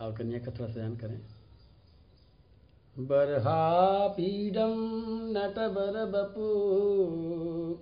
और 0.00 0.12
कन्या 0.12 0.38
का 0.38 0.50
थोड़ा 0.50 0.74
ध्यान 0.74 0.96
करें। 0.96 1.20
बर्हापीडं 2.98 4.74
नटबरबपु 5.32 6.42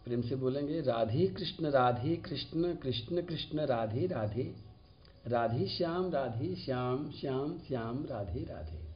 प्रेम 0.05 0.21
से 0.21 0.35
बोलेंगे, 0.35 0.81
राधे 0.81 1.27
कृष्ण 1.27 1.65
राधे 1.65 2.15
कृष्ण 2.15 2.75
कृष्ण 2.75 3.21
कृष्ण, 3.21 3.59
राधे 3.59 4.07
राधे। 4.07 4.55
राधे 5.27 5.67
श्याम 5.67 6.11
राधे 6.11 6.55
श्याम 6.55 7.11
श्याम 7.11 7.59
श्याम, 7.59 8.05
राधे 8.05 8.43
राधे। 8.43 8.90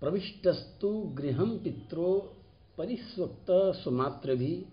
प्रविष्टस्तु 0.00 0.88
गृहं 1.14 1.58
पित्रो 1.58 2.36
परिस्वक्त 2.78 3.46
सुमात्रभि 3.50 4.66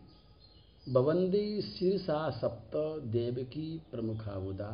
भवन्दी 0.90 1.62
शीर्षा 1.62 2.30
सप्त 2.30 2.76
देवकी 3.06 3.82
प्रमुखावुदा। 3.92 4.72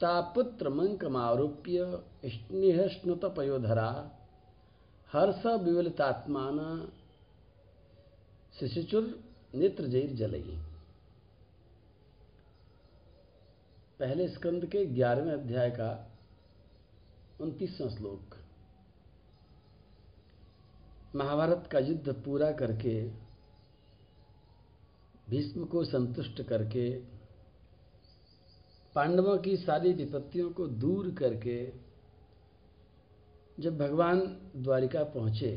तापुत्रमङ्कमारोप्य 0.00 1.78
स्नेहश्नुतपयोधरा 2.26 3.90
हर्षविवलितात्मान 5.12 6.58
शिशुचुर्नेत्रजैर्जलयी 8.60 10.56
पहले 14.00 14.28
स्कंद 14.28 14.66
के 14.66 14.86
ग्यारहवें 14.86 15.32
अध्याय 15.32 15.70
का 15.70 15.90
उनतीसवां 17.40 17.90
श्लोक। 17.90 18.36
महाभारत 21.16 21.68
का 21.72 21.78
युद्ध 21.78 22.12
पूरा 22.14 22.50
करके, 22.52 23.00
भीष्म 25.30 25.64
को 25.64 25.84
संतुष्ट 25.84 26.42
करके, 26.42 26.90
पांडवों 28.94 29.36
की 29.38 29.56
सारी 29.56 29.92
विपत्तियों 29.92 30.50
को 30.50 30.66
दूर 30.66 31.10
करके, 31.10 31.56
जब 33.58 33.78
भगवान 33.78 34.20
द्वारिका 34.56 35.02
पहुँचे, 35.04 35.50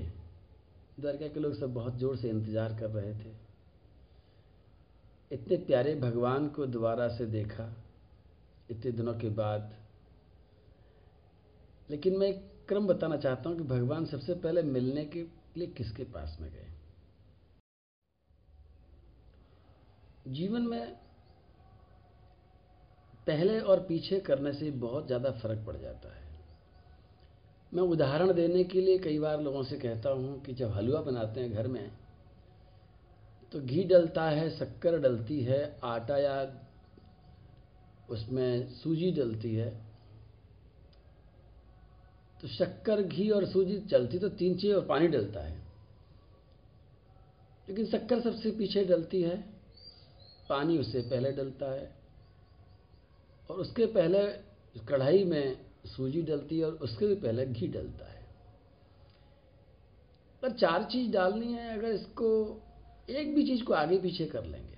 द्वारिका 1.00 1.28
के 1.28 1.40
लोग 1.40 1.54
सब 1.54 1.74
बहुत 1.74 1.98
ज़ोर 1.98 2.18
से 2.18 2.30
इंतज़ार 2.30 2.78
कर 2.80 2.90
रहे 2.90 3.14
थे। 3.16 3.32
इतने 5.32 5.58
प्यारे 5.58 5.96
भगवान 5.96 6.48
को 6.48 6.66
दोबारा 6.66 7.08
से 7.08 7.26
देखा, 7.26 7.74
इतने 8.72 8.92
दिनों 8.92 9.14
के 9.14 9.30
बाद। 9.30 9.74
लेकिन 11.90 12.18
मैं 12.18 12.34
क्रम 12.68 12.88
बताना 12.88 13.18
चाहता 13.18 13.50
हूँ 13.50 13.58
कि 13.58 13.64
भगवान 13.64 14.06
सबसे 14.06 14.34
पहले 14.36 14.62
मिलने 14.64 15.06
के 15.06 15.24
लिए 15.58 15.68
किसके 15.68 16.04
पास 16.04 16.38
में 16.42 16.52
गए? 16.52 16.68
जीवन 20.28 20.62
में 20.62 20.96
पहले 23.28 23.60
और 23.60 23.80
पीछे 23.80 24.20
करने 24.20 24.54
से 24.54 24.72
बहुत 24.72 25.08
ज़्यादा 25.08 25.32
फ़र्क 25.32 25.66
पड़ 25.66 25.78
जाता 25.78 26.16
है। 26.16 26.28
मैं 27.74 27.84
उदाहरण 27.84 28.34
देने 28.34 28.64
के 28.64 28.82
लिए 28.82 28.98
कई 28.98 29.20
बार 29.20 29.42
लोगों 29.42 29.64
से 29.64 29.78
कहता 29.78 30.10
हूँ 30.10 30.42
कि 30.42 30.54
जब 30.54 30.72
हलवा 30.72 31.02
बनाते 31.02 31.42
हैं 31.42 31.54
घर 31.54 31.68
में 31.68 31.92
तो 33.52 33.62
घी 33.62 33.84
डलता 33.84 34.30
है, 34.30 34.50
शक्कर 34.50 35.00
डलती 35.00 35.40
है, 35.44 35.80
आटा 35.84 36.18
या 36.18 36.66
उसमें 38.10 38.70
सूजी 38.70 39.12
डलती 39.12 39.56
है 39.56 39.89
तो 42.42 42.48
शक्कर, 42.48 43.02
घी 43.02 43.30
और 43.30 43.46
सूजी 43.46 43.80
चलती 43.80 44.20
तो 44.20 44.30
तीन 44.30 44.58
चीज़ 44.58 44.74
और 44.74 44.86
पानी 44.86 45.08
डलता 45.08 45.40
है। 45.40 45.58
लेकिन 47.70 47.86
शक्कर 47.86 48.22
सबसे 48.22 48.52
पीछे 48.52 48.86
डलती 48.86 49.22
है, 49.22 49.38
पानी 50.50 50.78
उससे 50.78 51.02
पहले 51.02 51.32
डलता 51.32 51.72
है 51.72 51.96
और 53.50 53.58
उसके 53.58 53.86
पहले 53.86 54.28
कढ़ाई 54.88 55.24
में 55.24 55.66
सूजी 55.86 56.22
डलती 56.22 56.60
है 56.60 56.66
और 56.66 56.74
उसके 56.74 57.08
भी 57.08 57.16
पहले 57.16 57.46
घी 57.46 57.68
डलता 57.68 58.06
है। 58.06 58.26
पर 60.42 60.52
चार 60.52 60.84
चीज़ 60.84 61.12
डालनी 61.12 61.54
है, 61.54 61.78
अगर 61.78 61.88
इसको 61.88 62.62
एक 63.10 63.36
भी 63.36 63.46
चीज़ 63.46 63.64
को 63.64 63.74
आगे 63.74 63.98
पीछे 63.98 64.26
कर 64.26 64.46
लेंगे। 64.46 64.78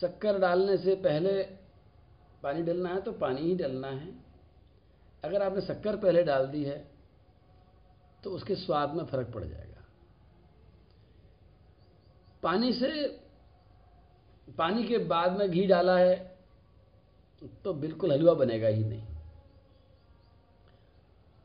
शक्कर 0.00 0.38
डालने 0.38 0.76
से 0.78 0.94
पहले 0.94 1.42
पानी 2.42 2.62
डलना 2.62 2.88
है 2.88 3.00
तो 3.00 3.12
पानी 3.12 3.40
ही 3.40 3.54
डलना 3.54 3.88
है। 3.88 4.29
अगर 5.24 5.42
आपने 5.42 5.60
शक्कर 5.60 5.96
पहले 5.96 6.22
डाल 6.22 6.46
दी 6.46 6.62
है 6.64 6.78
तो 8.24 8.30
उसके 8.30 8.54
स्वाद 8.56 8.94
में 8.94 9.04
फ़र्क 9.04 9.30
पड़ 9.34 9.44
जाएगा। 9.44 9.84
पानी 12.42 12.72
से, 12.72 12.90
पानी 14.58 14.84
के 14.84 14.98
बाद 15.06 15.38
में 15.38 15.50
घी 15.50 15.66
डाला 15.66 15.96
है 15.98 16.16
तो 17.64 17.72
बिल्कुल 17.74 18.12
हलवा 18.12 18.34
बनेगा 18.34 18.68
ही 18.68 18.84
नहीं। 18.84 19.06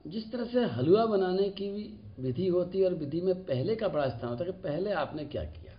जिस 0.05 0.31
तरह 0.31 0.45
से 0.45 0.63
हलवा 0.67 1.05
बनाने 1.05 1.49
की 1.51 1.69
विधि 2.19 2.47
होती 2.47 2.79
है 2.79 2.85
और 2.85 2.93
विधि 2.93 3.21
में 3.21 3.43
पहले 3.45 3.75
का 3.75 3.87
बड़ा 3.87 4.07
स्थान 4.09 4.29
होता 4.29 4.43
है 4.43 4.51
कि 4.51 4.61
पहले 4.61 4.91
आपने 4.93 5.25
क्या 5.25 5.43
किया। 5.43 5.73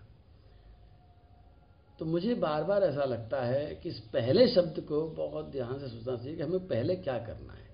तो 1.98 2.04
मुझे 2.04 2.34
बार 2.36 2.64
बार 2.64 2.82
ऐसा 2.82 3.04
लगता 3.04 3.42
है 3.44 3.74
कि 3.74 3.88
इस 3.88 4.00
पहले 4.12 4.48
शब्द 4.48 4.80
को 4.80 5.06
बहुत 5.16 5.50
ध्यान 5.50 5.78
से 5.78 5.88
सोचना 5.88 6.16
चाहिए 6.16 6.36
कि 6.36 6.42
हमें 6.42 6.66
पहले 6.68 6.96
क्या 6.96 7.18
करना 7.18 7.52
है। 7.52 7.65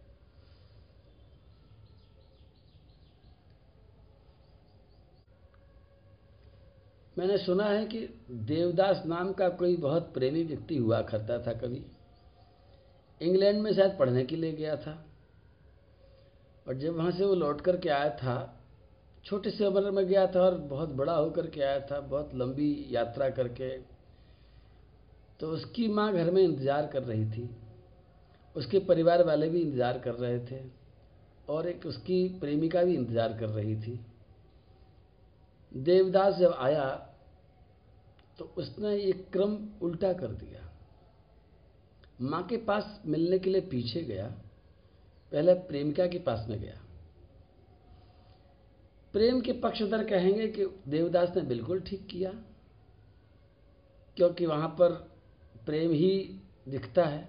मैंने 7.22 7.36
सुना 7.38 7.64
है 7.64 7.84
कि 7.86 7.98
देवदास 8.46 9.02
नाम 9.06 9.32
का 9.32 9.48
कोई 9.48 9.76
बहुत 9.78 10.10
प्रेमी 10.14 10.42
व्यक्ति 10.44 10.76
हुआ 10.76 11.00
करता 11.02 11.38
था 11.38 11.52
कभी। 11.56 11.82
इंग्लैंड 13.20 13.60
में 13.62 13.72
शायद 13.72 13.94
पढ़ने 13.98 14.24
के 14.24 14.36
लिए 14.36 14.52
गया 14.52 14.74
था। 14.76 14.94
और 16.66 16.74
जब 16.76 16.96
वहाँ 16.96 17.10
से 17.10 17.24
वो 17.24 17.34
लौट 17.34 17.60
कर 17.60 17.76
के 17.76 17.88
आया 17.88 18.08
था, 18.16 18.34
छोटे 19.24 19.50
से 19.50 19.66
उम्र 19.66 19.90
में 19.90 20.04
गया 20.06 20.26
था 20.26 20.40
और 20.40 20.56
बहुत 20.66 20.88
बड़ा 20.92 21.14
होकर 21.14 21.46
के 21.46 21.60
आया 21.60 21.78
था, 21.80 22.00
बहुत 22.00 22.34
लंबी 22.34 22.86
यात्रा 22.90 23.28
करके 23.30 23.70
तो 25.40 25.50
उसकी 25.50 25.86
माँ 25.90 26.12
घर 26.12 26.30
में 26.30 26.42
इंतज़ार 26.42 26.86
कर 26.86 27.02
रही 27.02 27.24
थी। 27.26 27.48
उसके 28.56 28.78
परिवार 28.90 29.24
वाले 29.24 29.48
भी 29.48 29.60
इंतज़ार 29.60 29.98
कर 29.98 30.14
रहे 30.16 30.38
थे 30.46 30.60
और 31.48 31.68
एक 31.68 31.86
उसकी 31.86 32.26
प्रेमिका 32.40 32.82
भी 32.82 32.94
इंतज़ार 32.94 33.38
कर 33.38 33.48
रही 33.50 33.76
थी। 33.76 33.98
देवदास 35.72 36.34
जब 36.34 36.56
आया 36.60 37.08
तो 38.38 38.44
उसने 38.56 38.94
ये 38.96 39.12
क्रम 39.32 39.56
उल्टा 39.82 40.12
कर 40.12 40.32
दिया। 40.34 40.68
माँ 42.20 42.42
के 42.42 42.56
पास 42.64 43.00
मिलने 43.06 43.38
के 43.38 43.50
लिए 43.50 43.60
पीछे 43.70 44.02
गया, 44.02 44.26
पहले 45.32 45.54
प्रेमिका 45.68 46.06
के 46.06 46.18
पास 46.20 46.46
में 46.48 46.58
गया। 46.60 46.80
प्रेम 49.14 49.40
के 49.40 49.52
पक्षधर 49.60 50.04
कहेंगे 50.04 50.46
कि 50.48 50.66
देवदास 50.88 51.32
ने 51.36 51.42
बिल्कुल 51.44 51.80
ठीक 51.80 52.06
किया, 52.06 52.30
क्योंकि 54.16 54.46
वहाँ 54.46 54.68
पर 54.80 54.92
प्रेम 55.66 55.92
ही 55.92 56.40
दिखता 56.68 57.04
है। 57.04 57.28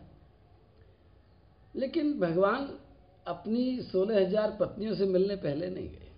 लेकिन 1.75 2.19
भगवान 2.19 2.69
अपनी 3.25 3.81
सोलह 3.81 4.19
हज़ार 4.19 4.57
पत्नियों 4.59 4.95
से 4.95 5.05
मिलने 5.07 5.35
पहले 5.37 5.69
नहीं 5.69 5.89
गए 5.89 6.11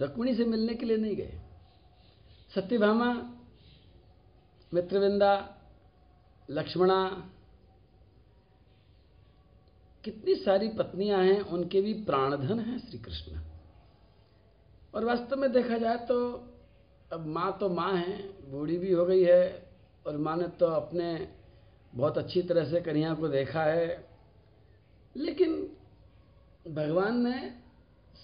रुक्मिणी 0.00 0.34
से 0.34 0.44
मिलने 0.44 0.74
के 0.74 0.86
लिए 0.86 0.96
नहीं 0.96 1.16
गए। 1.16 1.40
सत्यभामा 2.52 3.12
मित्रविंदा, 4.72 5.32
लक्ष्मणा, 6.48 7.04
कितनी 10.04 10.34
सारी 10.34 10.68
पत्नियाँ 10.68 11.22
हैं, 11.24 11.40
उनके 11.40 11.80
भी 11.80 11.92
प्राणधन 12.04 12.60
हैं 12.60 12.78
श्री 12.78 12.98
कृष्ण 12.98 13.40
और 14.94 15.04
वास्तव 15.04 15.36
में 15.36 15.50
देखा 15.52 15.78
जाए 15.78 15.96
तो 16.06 16.16
अब 17.12 17.26
माँ 17.26 17.56
तो 17.60 17.68
माँ 17.68 17.92
है, 17.92 18.16
बूढ़ी 18.50 18.78
भी 18.78 18.92
हो 18.92 19.04
गई 19.06 19.22
है, 19.24 19.72
और 20.06 20.16
माँ 20.16 20.36
ने 20.36 20.46
तो 20.58 20.66
अपने 20.66 21.28
बहुत 21.94 22.18
अच्छी 22.18 22.42
तरह 22.42 22.70
से 22.70 22.80
कन्हैया 22.80 23.14
को 23.14 23.28
देखा 23.28 23.62
है। 23.62 24.08
लेकिन 25.16 25.54
भगवान 26.68 27.20
ने 27.26 27.36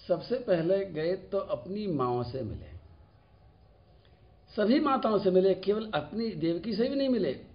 सबसे 0.07 0.35
पहले 0.39 0.85
गए 0.85 1.15
तो 1.31 1.37
अपनी 1.37 1.87
माओ 1.87 2.23
से 2.23 2.41
मिले। 2.41 2.76
सभी 4.57 4.79
माताओं 4.79 5.19
से 5.19 5.31
मिले, 5.31 5.53
केवल 5.53 5.91
अपनी 5.93 6.29
देवकी 6.29 6.75
से 6.75 6.89
भी 6.89 6.95
नहीं 6.95 7.09
मिले। 7.09 7.45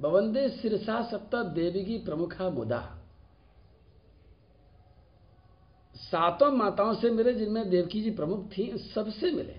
बवंदे 0.00 0.48
सिरसा 0.48 1.10
सप्ता 1.10 1.42
देवी 1.42 1.84
की 1.84 1.98
प्रमुखा 1.98 2.50
मुदा। 2.50 3.02
सातों 5.94 6.52
माताओं 6.52 6.94
से 6.94 7.10
मिले, 7.10 7.32
जिनमें 7.32 7.70
देवकी 7.70 8.02
जी 8.02 8.10
प्रमुख 8.10 8.50
थी, 8.58 8.78
सबसे 8.78 9.30
मिले। 9.30 9.56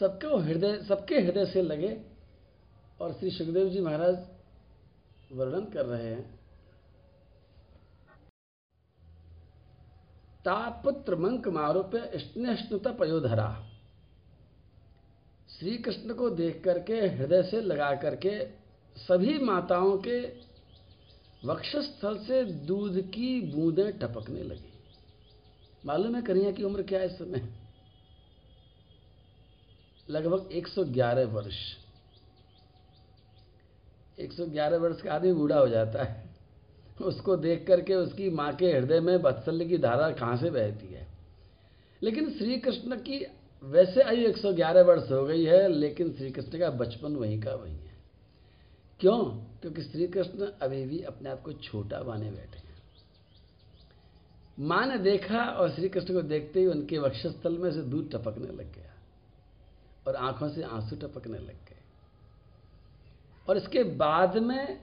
सबके 0.00 0.26
हृदय 0.26 0.82
सबके 0.82 1.20
हृदय 1.20 1.46
से 1.46 1.62
लगे 1.62 2.02
और 3.00 3.12
श्री 3.12 3.30
सुखदेव 3.30 3.68
जी 3.68 3.80
महाराज 3.80 4.26
वर्णन 5.32 5.64
कर 5.64 5.86
रहे 5.86 6.06
हैं। 6.06 6.40
तापुत्र 10.44 11.16
मंक 11.16 11.48
मारूप्य 11.48 12.12
स्नेष्णुता 12.14 12.92
पयोधरा। 12.92 13.73
श्री 15.64 15.78
कृष्ण 15.78 16.14
को 16.14 16.30
देख 16.30 16.62
करके, 16.64 16.94
हृदय 16.94 17.42
से 17.42 17.60
लगा 17.60 17.94
करके, 17.94 18.46
सभी 18.96 19.38
माताओं 19.38 19.98
के 19.98 20.20
वक्षस्थल 21.44 22.18
से 22.18 22.44
दूध 22.44 23.10
की 23.10 23.40
बूंदें 23.40 23.98
टपकने 23.98 24.42
लगी। 24.42 24.72
मालूम 25.86 26.14
है 26.14 26.22
कन्हैया 26.22 26.50
की 26.50 26.62
उम्र 26.62 26.82
क्या 26.82 27.00
है 27.00 27.06
इस 27.06 27.12
समय? 27.12 27.48
लगभग 30.10 30.48
111 30.52 31.24
वर्ष। 31.24 31.56
111 34.18 34.76
वर्ष 34.76 35.00
का 35.00 35.14
आदमी 35.14 35.32
बूढ़ा 35.32 35.58
हो 35.58 35.68
जाता 35.68 36.04
है। 36.04 36.26
उसको 37.02 37.36
देख 37.36 37.66
करके 37.66 37.94
उसकी 37.94 38.30
माँ 38.30 38.56
के 38.56 38.66
हृदय 38.66 39.00
में 39.00 39.16
वत्सल्य 39.16 39.64
की 39.64 39.78
धारा 39.78 40.10
कहाँ 40.10 40.36
से 40.36 40.50
बहती 40.50 40.86
है? 40.86 41.08
लेकिन 42.02 42.30
श्री 42.30 42.58
कृष्ण 42.58 42.96
की 42.96 43.26
वैसे 43.64 44.02
आयु 44.02 44.28
111 44.28 44.82
वर्ष 44.82 45.10
हो 45.10 45.24
गई 45.24 45.44
है, 45.44 45.68
लेकिन 45.68 46.12
श्री 46.12 46.30
कृष्ण 46.30 46.58
का 46.58 46.70
बचपन 46.70 47.16
वहीं 47.16 47.42
का 47.42 47.54
वहीं 47.54 47.78
है। 47.78 47.94
क्यों? 49.00 49.24
क्योंकि 49.60 49.82
श्री 49.82 50.06
कृष्ण 50.06 50.46
अभी 50.62 50.86
भी 50.86 51.02
अपने 51.02 51.30
आप 51.30 51.42
को 51.42 51.52
छोटा 51.52 52.02
माने 52.02 52.30
बैठे 52.30 52.58
हैं। 52.58 52.74
माँ 54.60 54.86
ने 54.86 54.98
देखा 54.98 55.38
और 55.38 55.70
श्री 55.70 55.88
कृष्ण 55.88 56.14
को 56.14 56.22
देखते 56.22 56.60
ही 56.60 56.66
उनके 56.66 56.98
वक्षस्थल 56.98 57.58
में 57.58 57.72
से 57.72 57.82
दूध 57.82 58.10
टपकने 58.12 58.46
लग 58.46 58.74
गया 58.74 58.94
और 60.08 60.16
आँखों 60.16 60.48
से 60.48 60.62
आँसू 60.62 60.96
टपकने 60.96 61.38
लग 61.38 61.46
गए। 61.46 61.80
और 63.48 63.56
इसके 63.56 63.84
बाद 63.84 64.38
में 64.38 64.78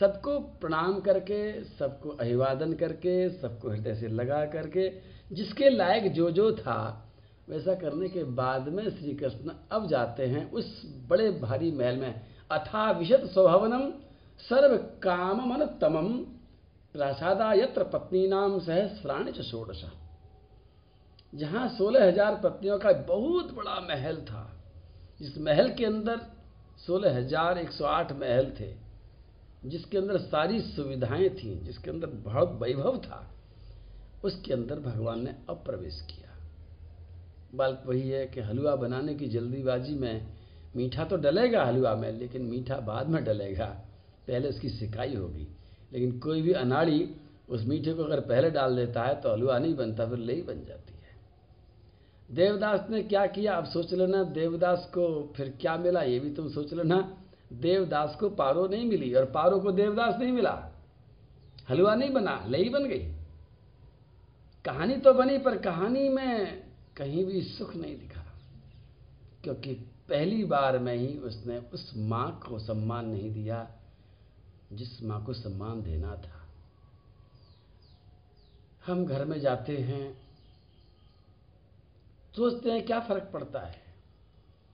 सबको 0.00 0.40
प्रणाम 0.40 1.00
करके, 1.00 1.64
सबको 1.64 2.08
अभिवादन 2.08 2.72
करके, 2.72 3.30
सबको 3.30 3.70
हृदय 3.70 3.94
से 3.94 4.08
लगा 4.08 4.46
करके, 4.46 4.92
जिसके 5.32 5.68
लायक 5.70 6.12
जो 6.12 6.30
जो 6.30 6.52
था 6.52 7.00
वैसा 7.48 7.74
करने 7.74 8.08
के 8.08 8.24
बाद 8.34 8.68
में 8.68 8.84
श्री 8.90 9.14
कृष्ण 9.14 9.52
अब 9.72 9.88
जाते 9.88 10.26
हैं 10.26 10.50
उस 10.52 10.82
बड़े 11.08 11.30
भारी 11.40 11.70
महल 11.72 11.96
में। 11.96 12.14
अथा 12.50 12.90
विशद 12.90 13.26
स्वभवनम 13.26 13.90
सर्व 14.40 14.76
काम 15.02 15.40
मन 15.48 15.64
तमम। 15.80 16.08
प्रासादा 16.94 17.52
यत्र 17.52 17.84
पत्नी 17.84 18.26
नाम 18.28 18.58
सहस्राणी 18.60 19.32
च 19.32 19.42
षोडश। 19.42 19.84
जहाँ 21.32 21.68
सोलह 21.68 22.06
हज़ार 22.06 22.40
पत्नियों 22.44 22.78
का 22.78 22.92
बहुत 23.06 23.52
बड़ा 23.54 23.80
महल 23.88 24.16
था 24.22 24.50
जिस 25.20 25.38
महल 25.38 25.70
के 25.70 25.84
अंदर 25.84 26.20
सोलह 26.78 27.16
हज़ार 27.16 27.58
एक 27.58 27.70
सौ 27.70 27.84
आठ 27.86 28.12
महल 28.12 28.50
थे, 28.60 28.72
जिसके 29.64 29.98
अंदर 29.98 30.18
सारी 30.20 30.60
सुविधाएँ 30.62 31.28
थीं, 31.32 31.58
जिसके 31.64 31.90
अंदर 31.90 32.06
बहुत 32.24 32.58
वैभव 32.62 32.98
था, 32.98 33.20
उसके 34.24 34.52
अंदर 34.52 34.80
भगवान 34.80 35.24
ने 35.24 35.34
अब 35.48 35.62
प्रवेश 35.66 36.00
किया। 36.10 36.33
बात 37.56 37.82
वही 37.86 38.08
है 38.08 38.26
कि 38.26 38.40
हलवा 38.40 38.76
बनाने 38.76 39.14
की 39.14 39.26
जल्दीबाजी 39.26 39.94
में 39.94 40.26
मीठा 40.76 41.04
तो 41.04 41.16
डलेगा 41.16 41.64
हलवा 41.64 41.94
में, 41.94 42.12
लेकिन 42.12 42.42
मीठा 42.42 42.76
बाद 42.76 43.08
में 43.08 43.24
डलेगा। 43.24 43.66
पहले 44.28 44.48
उसकी 44.48 44.68
सिकाई 44.68 45.14
होगी। 45.14 45.48
लेकिन 45.92 46.18
कोई 46.18 46.42
भी 46.42 46.52
अनाड़ी 46.52 47.16
उस 47.48 47.64
मीठे 47.66 47.92
को 47.92 48.02
अगर 48.02 48.20
पहले 48.20 48.50
डाल 48.50 48.76
देता 48.76 49.02
है 49.02 49.20
तो 49.20 49.32
हलवा 49.32 49.58
नहीं 49.58 49.74
बनता, 49.74 50.06
फिर 50.06 50.18
ले 50.18 50.34
बन 50.34 50.64
जाती 50.64 50.94
है। 50.94 50.94
देवदास 52.30 52.86
ने 52.90 53.02
क्या 53.02 53.26
किया? 53.26 53.54
अब 53.54 53.64
सोच 53.64 53.92
लेना, 53.92 54.22
देवदास 54.22 54.90
को 54.94 55.32
फिर 55.36 55.54
क्या 55.60 55.76
मिला? 55.76 56.02
ये 56.02 56.20
भी 56.20 56.30
तुम 56.30 56.48
सोच 56.48 56.72
लेना। 56.72 57.16
देवदास 57.52 58.16
को 58.20 58.28
पारो 58.30 58.66
नहीं 58.66 58.84
मिली 58.84 59.14
और 59.14 59.24
पारो 59.24 59.58
को 59.58 59.72
देवदास 59.72 60.14
नहीं 60.20 60.32
मिला। 60.32 60.72
हलवा 61.68 61.94
नहीं 61.94 62.10
बना 62.10 62.44
लई 62.48 62.68
बन 62.68 62.84
गई। 62.84 63.12
कहानी 64.64 64.96
तो 64.96 65.12
बनी, 65.12 65.38
पर 65.38 65.58
कहानी 65.58 66.08
में 66.08 66.62
कहीं 66.96 67.24
भी 67.24 67.42
सुख 67.42 67.76
नहीं 67.76 67.98
दिखा। 67.98 68.24
क्योंकि 69.44 69.74
पहली 70.08 70.44
बार 70.44 70.78
में 70.78 70.94
ही 70.94 71.18
उसने 71.18 71.58
उस 71.58 71.92
माँ 71.96 72.40
को 72.48 72.58
सम्मान 72.58 73.06
नहीं 73.06 73.32
दिया, 73.32 73.70
जिस 74.72 75.02
माँ 75.02 75.24
को 75.24 75.32
सम्मान 75.32 75.82
देना 75.82 76.16
था। 76.16 76.48
हम 78.86 79.06
घर 79.06 79.24
में 79.24 79.40
जाते 79.40 79.76
हैं, 79.76 80.18
सोचते 82.36 82.70
हैं 82.70 82.86
क्या 82.86 83.00
फ़र्क 83.00 83.30
पड़ता 83.32 83.60
है? 83.60 83.82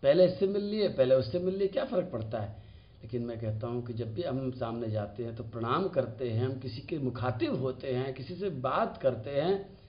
पहले 0.02 0.26
इससे 0.26 0.46
मिल 0.46 0.62
लिए 0.62 0.88
पहले 0.88 1.14
उससे 1.14 1.38
मिल 1.38 1.54
लिए 1.54 1.68
क्या 1.68 1.84
फ़र्क 1.84 2.10
पड़ता 2.12 2.40
है? 2.40 2.62
लेकिन 3.02 3.22
मैं 3.22 3.40
कहता 3.40 3.66
हूँ 3.66 3.86
कि 3.86 3.92
जब 3.92 4.14
भी 4.14 4.22
हम 4.22 4.50
सामने 4.50 4.90
जाते 4.90 5.24
हैं 5.24 5.36
तो 5.36 5.44
प्रणाम 5.44 5.88
करते 5.88 6.30
हैं, 6.30 6.46
हम 6.46 6.60
किसी 6.60 6.80
के 6.80 6.98
मुखातिब 6.98 7.60
होते 7.60 7.94
हैं, 7.94 8.14
किसी 8.14 8.34
से 8.34 8.50
बात 8.50 8.98
करते 9.02 9.30
हैं 9.30 9.79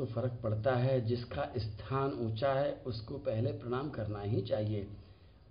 तो 0.00 0.06
फ़र्क 0.06 0.40
पड़ता 0.42 0.74
है, 0.74 1.00
जिसका 1.00 1.52
स्थान 1.56 2.12
ऊँचा 2.12 2.52
है, 2.52 2.82
उसको 2.86 3.18
पहले 3.18 3.52
प्रणाम 3.52 3.90
करना 3.90 4.20
ही 4.20 4.42
चाहिए। 4.42 4.86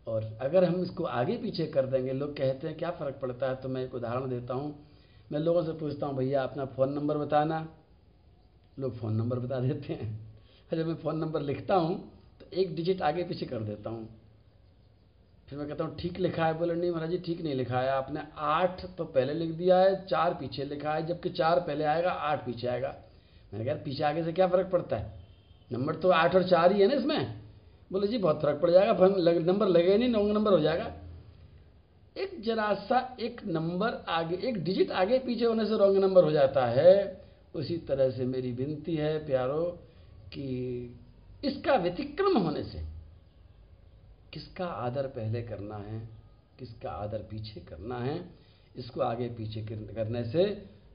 और 0.07 0.37
अगर 0.41 0.63
हम 0.63 0.81
इसको 0.83 1.03
आगे 1.03 1.37
पीछे 1.37 1.67
कर 1.67 1.85
देंगे, 1.85 2.13
लोग 2.13 2.37
कहते 2.37 2.67
हैं, 2.67 2.77
क्या 2.77 2.91
फ़र्क 2.91 3.19
पड़ता 3.21 3.49
है? 3.49 3.55
तो 3.55 3.69
मैं 3.69 3.83
एक 3.83 3.95
उदाहरण 3.95 4.29
देता 4.29 4.53
हूँ। 4.53 4.87
मैं 5.31 5.39
लोगों 5.39 5.63
से 5.63 5.71
पूछता 5.71 6.07
हूँ, 6.07 6.17
भैया, 6.17 6.43
अपना 6.43 6.65
फ़ोन 6.65 6.93
नंबर 6.93 7.17
बताना। 7.17 7.75
लोग 8.79 8.97
फ़ोन 8.97 9.15
नंबर 9.15 9.39
बता 9.39 9.59
देते 9.59 9.93
हैं। 9.93 10.37
जब 10.73 10.87
मैं 10.87 10.95
फ़ोन 10.95 11.17
नंबर 11.17 11.41
लिखता 11.41 11.75
हूँ 11.75 12.11
तो 12.39 12.45
एक 12.53 12.75
डिजिट 12.75 13.01
आगे 13.01 13.23
पीछे 13.23 13.45
कर 13.45 13.59
देता 13.59 13.89
हूँ। 13.89 14.09
फिर 15.49 15.59
मैं 15.59 15.67
कहता 15.67 15.83
हूँ, 15.83 15.97
ठीक 15.97 16.19
लिखा 16.19 16.45
है। 16.45 16.57
बोले, 16.57 16.75
नहीं 16.75 16.91
महाराज 16.91 17.09
जी, 17.09 17.17
ठीक 17.17 17.41
नहीं 17.41 17.55
लिखा 17.55 17.81
है। 17.81 17.89
आपने 17.89 18.23
आठ 18.37 18.85
तो 18.85 19.05
पहले 19.05 19.33
लिख 19.33 19.49
दिया 19.49 19.77
है, 19.77 20.05
चार 20.05 20.33
पीछे 20.33 20.63
लिखा 20.63 20.93
है। 20.93 21.05
जबकि 21.05 21.29
चार 21.29 21.59
पहले 21.59 21.83
आएगा, 21.83 22.11
आठ 22.11 22.45
पीछे 22.45 22.67
आएगा। 22.67 22.95
मैंने 23.51 23.65
कहा 23.65 23.75
पीछे 23.85 24.03
आगे 24.03 24.23
से 24.23 24.31
क्या 24.33 24.47
फ़र्क 24.47 24.69
पड़ता 24.71 24.97
है? 24.97 25.19
नंबर 25.71 25.95
तो 25.95 26.09
आठ 26.11 26.35
और 26.35 26.43
चार 26.49 26.71
ही 26.71 26.81
है 26.81 26.87
ना 26.87 26.93
इसमें। 26.93 27.41
बोले 27.91 28.07
जी 28.07 28.17
बहुत 28.17 28.41
फ़र्क 28.41 28.59
पड़ 28.61 28.71
जाएगा 28.71 29.07
लग, 29.07 29.47
नंबर 29.47 29.67
लगे 29.67 29.97
नहीं 29.97 30.09
नौ 30.09 30.21
नंबर 30.23 30.53
हो 30.53 30.59
जाएगा। 30.59 30.91
एक 32.15 32.41
जरा 32.43 32.73
सा 32.81 32.99
एक 33.19 33.41
नंबर 33.47 34.03
आगे 34.09 34.35
एक 34.47 34.63
डिजिट 34.63 34.91
आगे 34.91 35.19
पीछे 35.19 35.45
होने 35.45 35.65
से 35.65 35.77
रॉन्ग 35.77 35.97
नंबर 35.97 36.23
हो 36.23 36.31
जाता 36.31 36.65
है। 36.67 36.95
उसी 37.55 37.77
तरह 37.87 38.09
से 38.11 38.25
मेरी 38.25 38.51
विनती 38.51 38.95
है 38.95 39.17
प्यारो 39.25 39.65
कि 40.33 40.45
इसका 41.43 41.75
व्यतिक्रम 41.75 42.37
होने 42.37 42.63
से 42.63 42.81
किसका 44.33 44.65
आदर 44.65 45.07
पहले 45.07 45.41
करना 45.41 45.77
है 45.77 45.99
किसका 46.59 46.91
आदर 46.93 47.17
पीछे 47.29 47.59
करना 47.59 47.97
है 47.97 48.19
इसको 48.75 49.01
आगे 49.01 49.29
पीछे 49.29 49.61
करने 49.61 50.23
से 50.23 50.43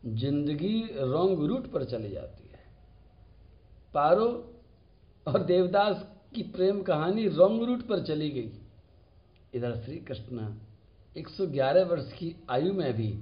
ज़िंदगी 0.06 0.80
रॉन्ग 1.02 1.44
रूट 1.44 1.66
पर 1.72 1.84
चली 1.84 2.10
जाती 2.10 2.43
पारो 3.94 4.54
और 5.26 5.42
देवदास 5.42 6.04
की 6.34 6.42
प्रेम 6.42 6.82
कहानी 6.82 7.28
रॉन्ग 7.28 7.62
रूट 7.62 7.86
पर 7.86 8.02
चली 8.02 8.30
गई। 8.30 8.50
इधर 9.54 9.76
श्री 9.76 9.96
कृष्ण 9.96 10.54
111 11.16 11.82
वर्ष 11.82 12.12
की 12.12 12.34
आयु 12.50 12.72
में 12.72 12.92
भी 12.94 13.18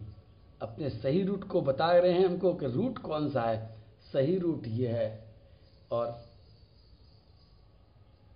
अपने 0.63 0.91
सही 0.91 1.23
रूट 1.23 1.45
को 1.45 1.61
बता 1.61 1.93
रहे 1.93 2.13
हैं 2.13 2.27
हमको 2.27 2.55
कि 2.55 2.67
रूट 2.67 2.99
कौन 2.99 3.31
सा 3.31 3.43
है? 3.43 3.77
सही 4.13 4.39
रूट 4.39 4.63
ये 4.67 4.89
है 4.89 5.35
और 5.91 6.32